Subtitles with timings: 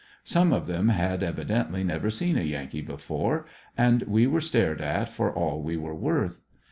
[0.23, 3.45] Some of them had evidently never seen a Yankee before,
[3.77, 6.41] and we were stared at for all we were worth.